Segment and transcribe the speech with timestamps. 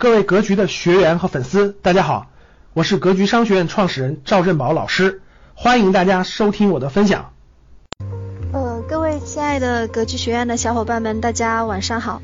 [0.00, 2.30] 各位格局的学员和粉丝，大家好，
[2.72, 5.22] 我是格局商学院创始人赵振宝老师，
[5.54, 7.32] 欢迎大家收听我的分享。
[8.52, 12.22] 呃，各位亲爱的格局学院的小伙伴们，大家晚上好，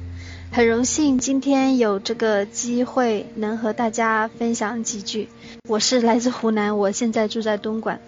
[0.52, 5.28] 很荣幸今天有这个机会能和大家分享几句。
[5.68, 7.98] 我是来自湖南，我现在住在东莞。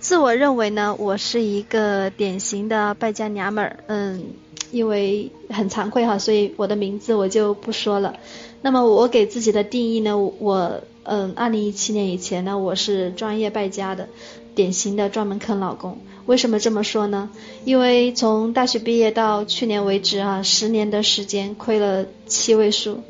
[0.00, 4.24] 自我认为呢，我是一个典型的败家娘们儿，嗯，
[4.72, 8.16] 因为很惭愧哈，所以我的名字我就不说了。
[8.62, 14.08] 那么我给自己的定义呢，我嗯，二零一七年以前呢，我是专业败家的，
[14.54, 15.98] 典型的专门坑老公。
[16.26, 17.30] 为什么这么说呢？
[17.64, 23.00] 因为从大学毕业到去年为止啊，十年的时间亏了七位数。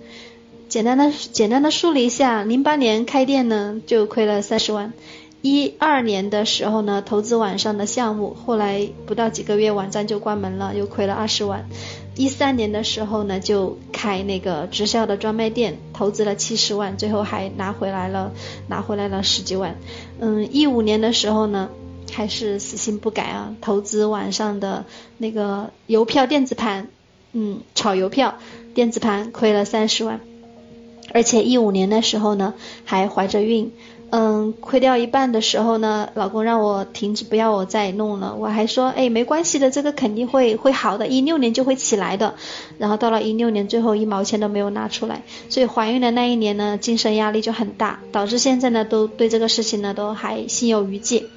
[0.71, 4.95] 简单的简单的梳理一下，零八年开店呢就亏了三十万，
[5.43, 11.67] 一二年的时候呢投资网上的项目，后来不到几个月网站就关门了，又亏了二十万。
[12.15, 18.33] 一三年的时候呢，就开那个直销的专卖店，投资了七十万，最后还拿回来了，
[18.69, 19.77] 拿回来了十几万。
[20.21, 21.71] 嗯，一五年的时候呢，
[22.13, 24.85] 还是死性不改啊，投资网上的
[25.19, 26.87] 那个邮票电子盘，
[27.33, 28.37] 嗯，炒邮票
[28.75, 30.21] 电子盘亏了三十万，
[31.13, 33.73] 而且一五年的时候呢，还怀着孕。
[34.15, 38.37] 嗯，亏掉一半的时候呢，老公让我停止，不要我再弄了。
[38.39, 42.35] 我还说，哎，没关系的，这个肯定会会好的，一六年就会起来的。
[42.77, 45.23] 然后到了一六年，最后一毛钱都没有拿出来。
[45.49, 51.31] 所以怀孕的那一年呢，精神压力就很大，导致现在呢，都对这个事情呢，都还心有余悸。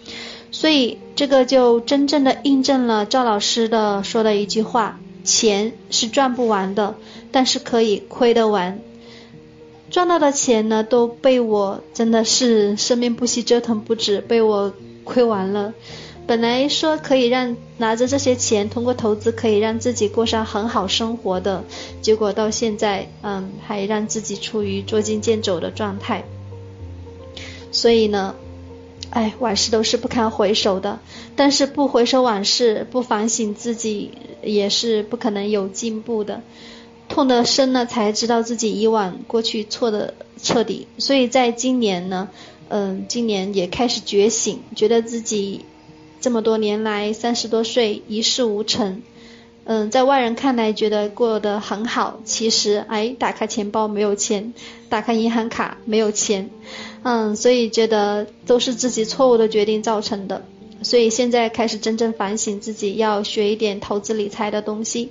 [0.51, 6.95] 所以这个就真正的印证了赵老师的说的一句话：钱是赚不完的，
[7.31, 8.81] 但是可以亏得完。
[9.89, 15.73] 赚到的钱呢，都被我真的是生命不息折腾不止，被我亏完了。
[16.27, 21.64] 本来说可以让拿着这些钱通过投资可以让自己过上很好生活的，
[22.02, 26.25] 结果到现在，嗯，还让自己处于捉襟见肘的状态。
[27.72, 28.33] 所以呢，
[29.11, 30.99] 哎，往事都是不堪回首的，
[31.36, 34.11] 但是不回首往事，不反省自己，
[34.42, 36.42] 也是不可能有进步的。
[37.08, 40.88] 痛得深了，才知道自己以往过去错的彻底。
[40.98, 42.30] 所以在今年呢，
[42.70, 45.65] 嗯，今年也开始觉醒，觉得自己
[46.20, 49.02] 这么多年来三十多岁一事无成，
[49.65, 54.54] 嗯，在外人看来觉得过得很好，其实哎，打开钱包没有钱，
[54.89, 56.49] 打开银行卡没有钱，
[57.04, 60.44] 嗯，所以觉得都是自己错误的决定造成的。
[60.82, 65.10] 所以现在开始真正反省自己，要学一点投资理财的东西。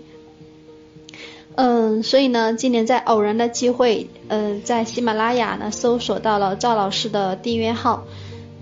[1.57, 8.03] 嗯，所以呢，今年在偶然的机会，嗯，在喜马拉雅呢搜索到了赵老师的订阅号，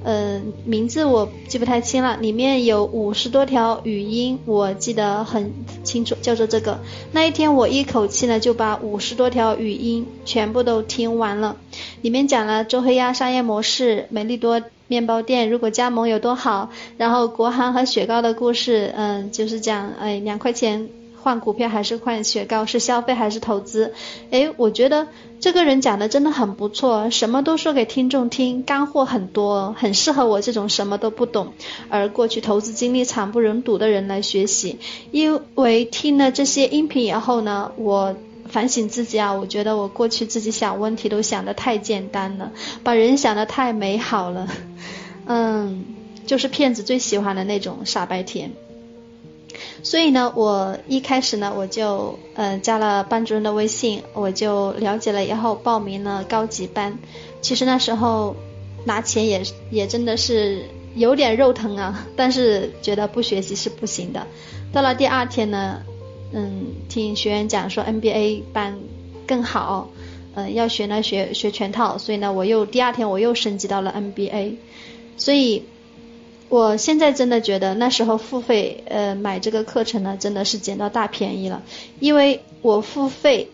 [0.05, 6.81] 嗯，名字我记不太清了，里面有五十多条语音，我记得很清楚，叫做这个。
[7.13, 11.57] 那一天我一口气呢就把五十多条语音全部都听完了，
[12.03, 20.91] 里面讲了周黑鸭商业模式、美丽多面包店如果加盟有多好，然后国航和雪糕的故事，嗯，就是讲哎两块钱。
[21.23, 22.67] 换股票还是换雪糕？
[22.67, 23.95] 是消费还是投资？
[24.31, 25.07] 诶，我觉得
[25.39, 31.53] 这个人讲的真的很不错，什么都说给听众听，干货很多，很适合我这种什么都不懂
[31.89, 34.79] 而过去投资经历惨不忍睹的人来学习。
[35.13, 38.17] 因为听了这些音频以后呢，我
[38.49, 42.51] 反省自己啊，我觉得我过去自己想问题都想得太简单了，
[42.83, 44.49] 把人想的太美好了，
[45.27, 45.85] 嗯，
[46.27, 48.51] 就是骗子最喜欢的那种傻白甜。
[49.83, 56.97] 所以呢，我一开始呢，我就呃加了班主任的微信，我就了解了以后报名了高级班。
[57.41, 58.37] 其实那时候
[58.85, 64.25] 拿钱也也真的是有点肉疼啊， 但是觉得不学习是不行的。
[64.73, 65.83] 到了第二天呢，
[66.33, 68.79] 嗯，听学员讲说 NBA 班
[69.27, 69.91] 更好，
[70.35, 74.55] 嗯，要学呢学学全套，所以呢，我又第二天我又升级到了 NBA，
[75.17, 75.65] 所以。
[76.53, 81.63] 我现在真的觉得那时候付费呃买这个课程呢，真的是捡到大便宜了，
[81.99, 83.49] 因为我付费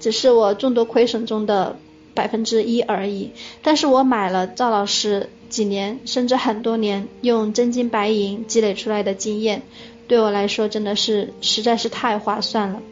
[0.00, 1.76] 只是我众多亏损中的
[2.12, 3.30] 百分之一而已，
[3.62, 9.62] 但是我买了赵老师几年甚至很多年用真金白银积累出来的经验，
[10.08, 12.82] 对我来说真的是实在是太划算了。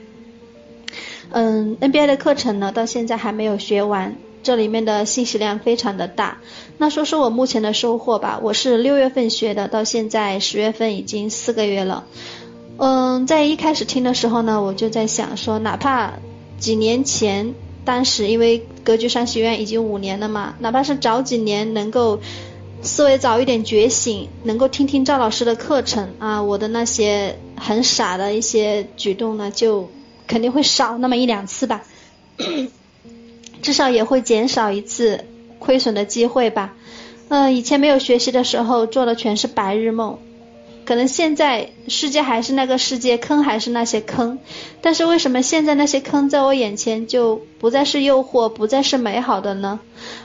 [1.32, 4.14] 嗯，NBA 的课程呢到现在还没有学完。
[4.42, 6.38] 这里面的信息量非常的大，
[6.76, 8.40] 那说说我目前的收获吧。
[8.42, 12.04] 我是六月份学的，到现在十月份已经四个月了。
[12.78, 16.14] 嗯，在一开始听的时候呢，我就在想说，哪怕
[16.58, 17.54] 几年前，
[17.84, 22.18] 当时因为格局商学院已经五年了嘛，哪怕是早几年能够
[22.82, 29.88] 思维早一点觉醒，能够听听赵老师的课程啊，我的那些很傻的一些举动呢，就
[30.26, 31.84] 肯定会少那么一两次吧。
[33.62, 35.24] 至少也会减少一次
[35.58, 36.74] 亏损的机会吧。
[37.28, 40.18] 嗯，以前没有学习的时候做的全是白日梦。
[40.84, 44.40] 可能现在世界还是那个世界，坑还是那些坑，
[44.80, 49.78] 但是为什么现在那些坑在我眼前就不再是诱惑，不再是美好的呢？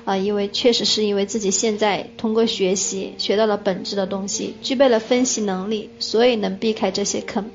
[0.04, 7.52] 啊，因为确实是因为自己现在通过学习学到了本质的东西，具备了分析能力，所以能避开这些坑。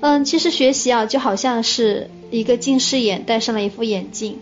[0.00, 4.38] 嗯，其实学习啊，就好像是一个近视眼戴上了一副眼镜，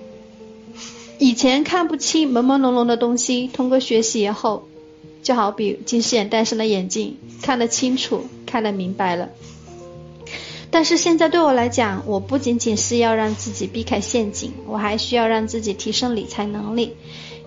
[1.20, 4.66] 以前看不清朦朦胧胧的东西，通过学习以后。
[5.22, 9.28] 就好比近视眼戴上了眼镜，看得清楚，看得明白了。
[10.70, 16.96] 但是现在对我来讲，我不仅仅是要让自己避开陷阱，我还需要让自己提升理财能力。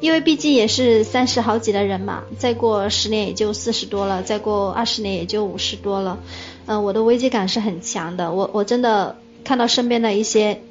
[0.02, 6.20] 因为毕竟也是三十好几的人嘛，再过十年也就四十多了，再过二十年也就五十多了。
[6.68, 8.32] 嗯，我的危机感是很强的。
[8.32, 10.62] 我我真的看到身边的一些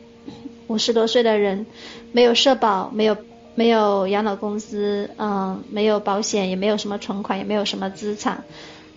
[0.72, 1.66] 五十多岁的人，
[2.12, 3.16] 没有社保，没有。
[3.54, 8.44] 没有养老公司，嗯，没有保险，也没有什么存款，也没有什么资产，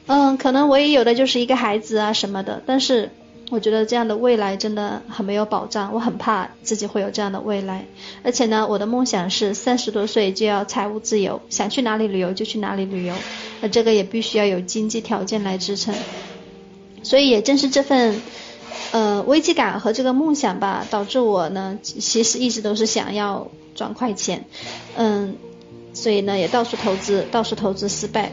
[0.05, 2.63] 嗯，可能唯一有的就是一个孩子啊什么的。
[2.65, 3.11] 但是
[3.49, 7.83] 我觉得这样的未来真的很没有保障，我很怕自己会有这样的未来。
[8.23, 13.13] 而且呢，我的梦想是三十多岁就要财务自由，想去哪里旅游就去哪里旅游，
[13.59, 15.93] 那这个也必须要有经济条件来支撑。
[17.03, 18.21] 所以也正是这份。
[18.95, 24.45] 呃，危机感和这个梦想吧，导致我呢，其实一直都是想要赚快钱，
[24.95, 25.35] 嗯，
[25.93, 28.31] 所以呢，也到处投资，到处投资失败。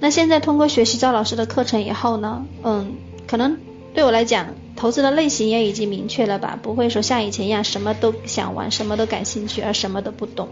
[0.00, 2.94] 那现在通过学习赵老师的课程以后呢，嗯，
[3.28, 3.56] 可能
[3.94, 10.48] 对我来讲，投资的类型也已经明确了吧，不会说像以前一样什么都想玩，什么都感兴趣，而什么都不懂。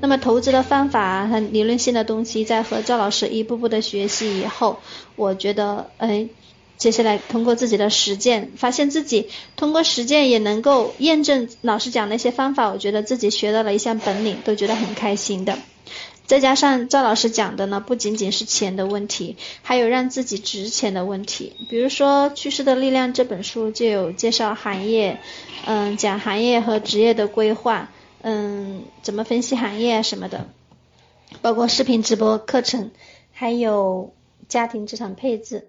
[0.00, 4.80] 那么投资的方法和理论性的东西，在和赵老师一步步的学习以后，
[5.14, 6.26] 我觉得，哎。
[6.80, 15.58] 接下来通过自己的实践，发现自己通过实践也能够验证老师讲那些方法，我觉得自己学到了一项本领，都觉得很开心的。
[16.24, 21.52] 再加上赵老师讲的呢，不仅仅是钱的问题，还有让自己值钱的问题。
[21.68, 25.20] 比如说《趋势的力量》这本书就有介绍行业，
[25.66, 27.90] 嗯，讲行业和职业的规划，
[28.22, 30.48] 嗯，怎么分析行业什么的，
[31.42, 32.90] 包括视频直播课程，
[33.32, 34.14] 还有
[34.48, 35.68] 家庭资产配置。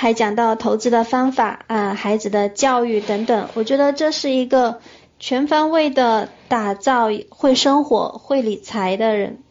[0.00, 4.78] 还讲到投资的方法啊，孩子的教育等等，我觉得这是一个
[5.18, 9.42] 全方位的打造会生活、会理财的人。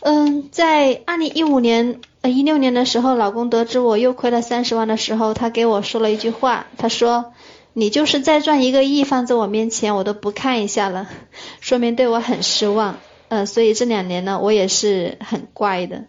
[0.00, 7.32] 嗯，在二零一五年、呃一六年的时候，老公得知我又亏了三十万的时候，他给我说了一句话，他说
[7.72, 11.08] ：“你就是再赚一个亿放在我面前，我都不看一下了。
[11.62, 12.96] ”说明对我很失望。
[13.28, 16.02] 呃，所以这两年呢，我也是很乖的。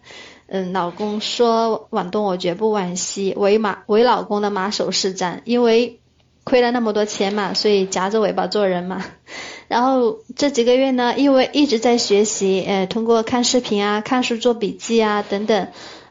[0.50, 6.00] 嗯，老公说往东我绝不往西，为马为老公的马首是瞻，因为
[6.42, 9.04] 亏了那么多钱嘛，所以夹着尾巴做人嘛。
[9.68, 15.68] 然后这几个月呢，因为一直在学习，呃，通过看视频啊、看书做笔记啊等等。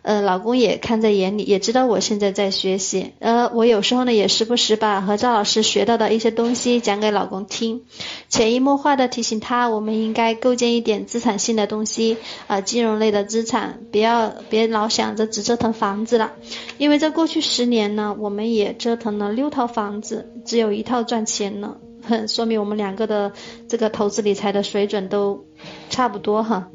[0.07, 3.11] 呃，老公也看在眼里，也知道我现在在学习。
[3.19, 7.81] 呃，我有时候呢也时不时把和赵老师学到的一些东西讲给老公听，
[8.29, 12.15] 潜移默化的提醒他，我们应该构建一点资产性的东西
[12.47, 16.31] 啊，金融类的资产，不要别老想着只折腾房子了，
[16.77, 23.33] 因为在过去十年呢，我们也折腾了六套房子，只有一套赚钱了，哼， 说明我们两个的
[23.67, 25.43] 这个投资理财的水准都
[25.89, 26.69] 差不多哈。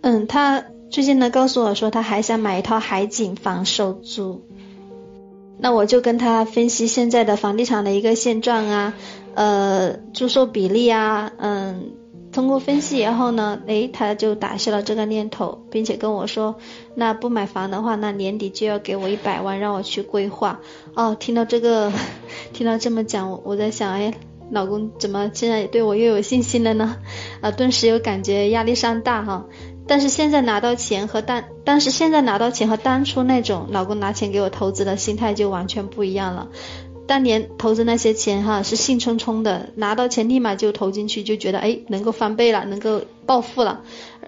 [0.00, 0.64] 嗯，他。
[0.94, 4.42] 最近呢，告诉我说他还想买一套海景房收租，
[5.58, 8.94] 那我就跟他分析现在的房地产的一个现状啊，
[9.34, 11.90] 呃，租售比例啊，嗯，
[12.30, 16.54] 通过分析以后呢，诶，他就打消了这个念头，并且跟我说，
[16.94, 20.60] 那不买房的话，那年底就要给我一百万让我去规划。
[20.94, 21.92] 哦，听到这个，
[22.54, 24.14] 听到这么讲，我在想，哎，
[24.52, 26.98] 老公怎么现在对我又有信心了呢？
[27.40, 29.46] 啊，顿时又感觉压力山大哈。
[29.86, 36.48] 但是现在拿到钱和当，但是现在拿到钱和当初那种老公拿钱给我投资的心态就完全不一样了。
[37.06, 43.82] 当年投资那些钱哈是兴冲冲的，拿到钱立马就投进去，就觉得哎能够翻倍了，能够暴富了。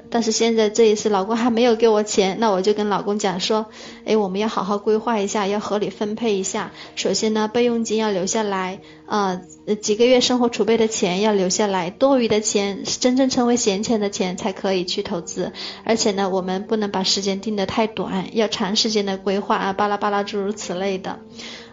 [0.09, 3.66] 但是现在这一次老公还没有给我钱，那我就跟老公讲说，
[4.04, 6.71] 哎我们要好好规划一下，要合理分配一下。
[6.95, 9.40] 首先呢备用金要留下来啊。
[9.66, 15.52] 呃，几个月生活储备的钱要留下来，多余的钱是真正成为闲钱的钱才可以去投资。
[15.83, 21.18] 而且呢，我们不能把时间定得太短，要长时间的规划啊，巴拉巴拉诸如此类的。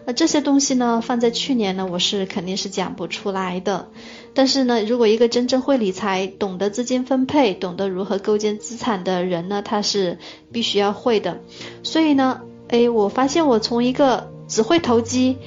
[0.06, 3.88] 呃，这些东西呢，放在去年呢，我是肯定是讲不出来的。
[4.34, 10.18] 但是呢，如果一个真正会理财、懂得资金分配、懂得如何构建资产的人呢，他是
[10.52, 11.40] 必须要会的。
[11.82, 15.38] 所以呢，哎，我发现我从一个只会投机，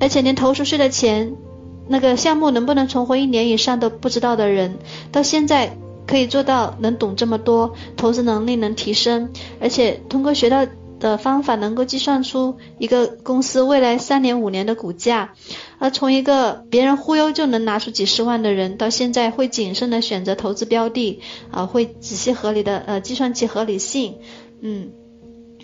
[0.00, 1.36] 而且连投出去的钱。
[1.86, 4.78] 那个项目能不能存活一年以上都不知道的人，
[5.12, 9.30] 到现在可以做到能懂这么多，投资能力能提升，
[9.60, 10.66] 而且通过学到
[11.00, 15.34] 的方法能够计算出一个公司未来三年五年的股价，
[15.78, 21.20] 而从一个别人忽悠就能拿出几十万的人，到现在会谨慎的选择投资标的，
[21.50, 24.16] 啊，会仔细合理的呃计算其合理性，
[24.60, 24.90] 嗯。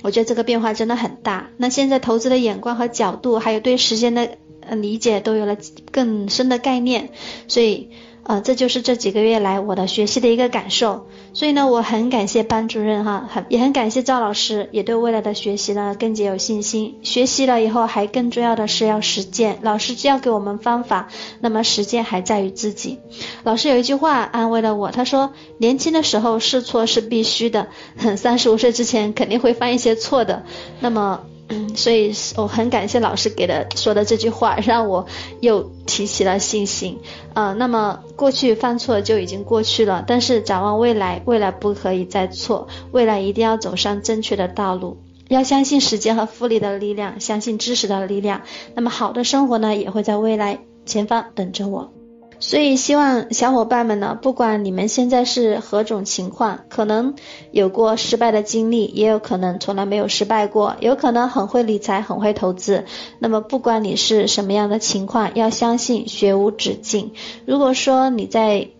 [0.02, 1.50] 我觉得这个变化真的很大。
[1.58, 4.30] 那现在投资的眼光和角度，还有对时间的
[4.70, 5.58] 理解，都有了
[5.92, 7.10] 更深的概念，
[7.48, 7.90] 所以。
[8.30, 16.94] 啊，这就是这几个月来我的学习的一个感受，所以呢，我很感谢班主任哈，很也很感谢赵老师，也对未来的学习呢更加有信心。
[17.02, 19.58] 学习了以后，还更重要的是要实践。
[19.62, 21.08] 老师教给我们方法，
[21.40, 23.00] 那么实践还在于自己。
[23.42, 27.66] 老师有一句话安慰了我，他说：“年轻的时候试错是必须的，
[28.16, 30.44] 三十五岁之前肯定会犯一些错的。”
[30.78, 31.22] 那么。
[31.52, 35.04] 嗯，所以我很感谢老师给的说的这句话，让我
[35.40, 37.00] 又提起了信心。
[37.34, 48.42] 呃，那么过去犯错就已经过去了，但是展望未来，未来不可以再错，未来一定要走上正确的道路，要相信时间和复利的力量，相信知识的力量。
[48.76, 51.92] 那么好的生活呢，也会在未来前方等着我。
[52.40, 57.14] 所以希望小伙伴们呢，不管你们现在是何种情况，可能
[57.52, 62.84] 有过失败的经历，也有可能从来没有失败过，有可能很会理财，很会投资。
[63.18, 67.12] 那么不管你是什么样的情况，要相信学无止境。
[67.46, 68.70] 如果说你在。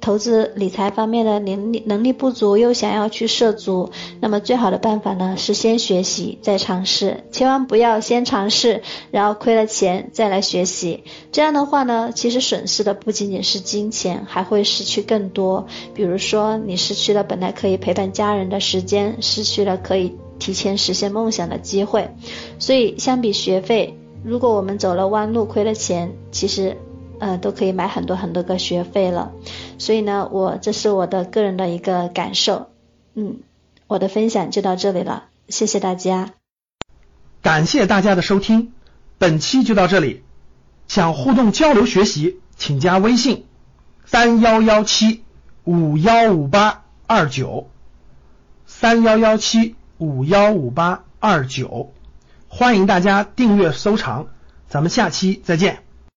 [0.00, 3.90] 投资理财方面的能力能力不足，又想要去涉足，
[4.20, 11.04] 那么最好的办法呢是先学习再尝试，千万不要先尝试，然后亏了钱再来学习。
[11.32, 15.66] 这样的话呢，其实损失的不仅仅是金钱，还会失去更多。
[15.94, 22.08] 比如说，你失去了本来可以陪伴家人的时间，失去了可以提前实现梦想的机会。
[22.58, 26.76] 所以，相比学费，如果我们走了弯路亏了钱，其实。
[27.20, 29.32] 呃，都可以买很多很多个学费了，
[29.78, 32.70] 所以呢，我这是我的个人的一个感受，
[33.14, 33.40] 嗯，
[33.86, 36.34] 我的分享就到这里了，谢谢大家，
[37.42, 38.72] 感谢大家的收听，
[39.18, 40.22] 本期就到这里，
[40.88, 43.46] 想互动交流学习，请加微信
[44.04, 45.22] 三幺幺七
[45.64, 47.68] 五幺五八二九。
[48.66, 51.92] 三幺幺七五幺五八二九，
[52.48, 54.26] 欢迎大家订阅收藏，
[54.68, 55.82] 咱们下期再见。